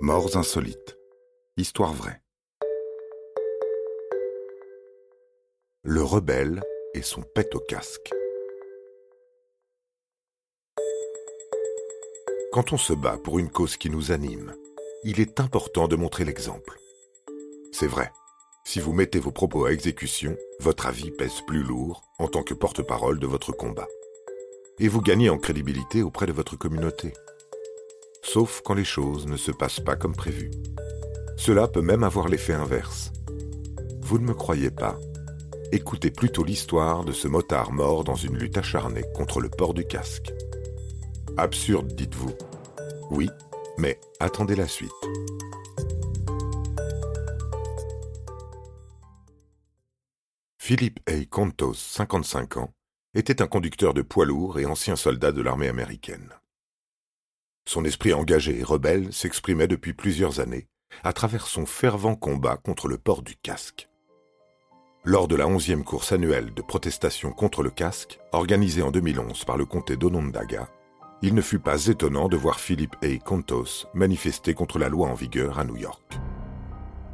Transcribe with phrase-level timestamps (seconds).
[0.00, 0.98] Morts insolites.
[1.56, 2.20] Histoire vraie.
[5.84, 8.12] Le rebelle et son pet au casque.
[12.52, 14.54] Quand on se bat pour une cause qui nous anime,
[15.02, 16.78] il est important de montrer l'exemple.
[17.72, 18.12] C'est vrai,
[18.66, 22.52] si vous mettez vos propos à exécution, votre avis pèse plus lourd en tant que
[22.52, 23.88] porte-parole de votre combat.
[24.78, 27.14] Et vous gagnez en crédibilité auprès de votre communauté
[28.36, 30.50] sauf quand les choses ne se passent pas comme prévu.
[31.38, 33.10] Cela peut même avoir l'effet inverse.
[34.02, 34.98] Vous ne me croyez pas
[35.72, 39.86] Écoutez plutôt l'histoire de ce motard mort dans une lutte acharnée contre le port du
[39.86, 40.34] casque.
[41.38, 42.34] Absurde, dites-vous.
[43.10, 43.30] Oui,
[43.78, 44.92] mais attendez la suite.
[50.58, 51.24] Philippe A.
[51.30, 52.70] Contos, 55 ans,
[53.14, 56.34] était un conducteur de poids lourd et ancien soldat de l'armée américaine.
[57.66, 60.68] Son esprit engagé et rebelle s'exprimait depuis plusieurs années
[61.02, 63.88] à travers son fervent combat contre le port du casque.
[65.04, 69.56] Lors de la onzième course annuelle de protestation contre le casque, organisée en 2011 par
[69.56, 70.68] le comté d'Onondaga,
[71.22, 73.18] il ne fut pas étonnant de voir Philippe A.
[73.18, 76.18] Contos manifester contre la loi en vigueur à New York.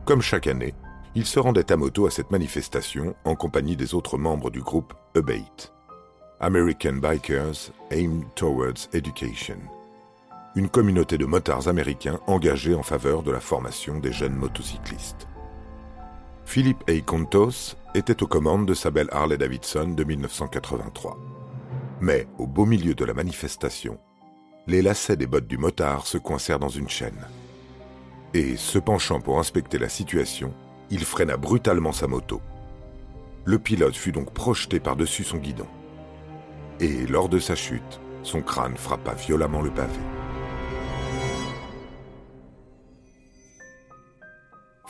[0.04, 0.74] Comme chaque année,
[1.14, 4.94] il se rendait à moto à cette manifestation en compagnie des autres membres du groupe
[5.14, 5.72] ABATE,
[6.40, 9.58] American Bikers Aimed Towards Education,
[10.54, 15.26] une communauté de motards américains engagés en faveur de la formation des jeunes motocyclistes.
[16.44, 16.92] Philippe A.
[17.94, 21.18] Était aux commandes de sa belle Harley Davidson de 1983.
[22.00, 23.98] Mais, au beau milieu de la manifestation,
[24.66, 27.26] les lacets des bottes du motard se coincèrent dans une chaîne.
[28.34, 30.54] Et, se penchant pour inspecter la situation,
[30.90, 32.40] il freina brutalement sa moto.
[33.44, 35.68] Le pilote fut donc projeté par-dessus son guidon.
[36.80, 40.00] Et, lors de sa chute, son crâne frappa violemment le pavé.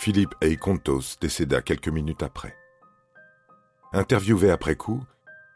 [0.03, 0.57] Philippe A.
[0.57, 2.57] Contos décéda quelques minutes après.
[3.93, 5.05] Interviewé après coup,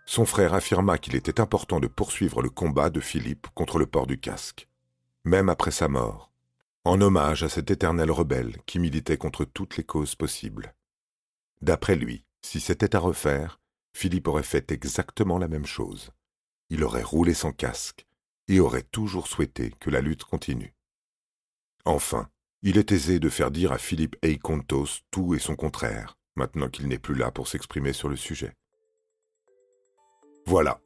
[0.05, 4.07] son frère affirma qu'il était important de poursuivre le combat de Philippe contre le port
[4.07, 4.69] du casque,
[5.25, 6.31] même après sa mort,
[6.84, 10.77] en hommage à cet éternel rebelle qui militait contre toutes les causes possibles.
[11.61, 13.59] D'après lui, si c'était à refaire,
[13.95, 16.13] Philippe aurait fait exactement la même chose.
[16.71, 18.07] Il aurait roulé sans casque
[18.47, 20.73] et aurait toujours souhaité que la lutte continue.
[21.84, 22.28] Enfin,
[22.62, 24.34] il est aisé de faire dire à Philippe A.
[24.43, 28.53] Contos tout et son contraire, maintenant qu'il n'est plus là pour s'exprimer sur le sujet.
[30.47, 30.81] Voilà,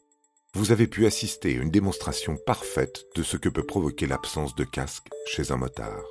[0.55, 4.65] vous avez pu assister à une démonstration parfaite de ce que peut provoquer l'absence de
[4.65, 6.05] casque chez un motard.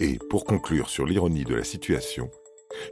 [0.00, 2.30] Et pour conclure sur l'ironie de la situation,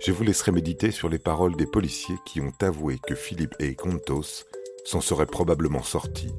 [0.05, 3.55] je vous laisserai méditer sur les paroles des policiers qui ont avoué que Philippe.
[3.77, 4.45] Contos
[4.85, 6.33] s'en serait probablement sorti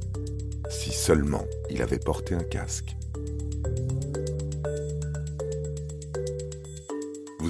[0.70, 2.96] si seulement il avait porté un casque.